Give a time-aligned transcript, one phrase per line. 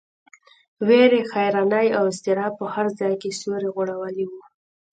[0.87, 4.31] وېرې، حیرانۍ او اضطراب په هر ځای کې سیوری غوړولی و.